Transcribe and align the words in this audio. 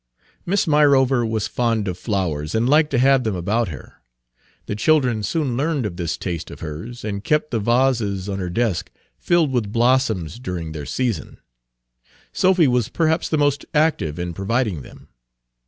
Miss 0.47 0.65
Myrover 0.65 1.23
was 1.23 1.47
fond 1.47 1.87
of 1.87 1.95
flowers, 1.95 2.55
and 2.55 2.67
liked 2.67 2.89
to 2.89 2.97
have 2.97 3.23
them 3.23 3.35
about 3.35 3.67
her. 3.67 4.01
The 4.65 4.75
children 4.75 5.21
soon 5.21 5.55
learned 5.55 5.85
of 5.85 5.95
this 5.95 6.17
taste 6.17 6.49
of 6.49 6.59
hers, 6.61 7.05
and 7.05 7.23
kept 7.23 7.51
the 7.51 7.59
vases 7.59 8.27
on 8.27 8.39
her 8.39 8.49
desk 8.49 8.89
filled 9.19 9.51
with 9.51 9.71
blossoms 9.71 10.39
during 10.39 10.71
their 10.71 10.87
season. 10.87 11.37
Sophy 12.33 12.67
was 12.67 12.89
perhaps 12.89 13.29
the 13.29 13.37
most 13.37 13.63
active 13.75 14.17
in 14.17 14.33
providing 14.33 14.81
them. 14.81 15.09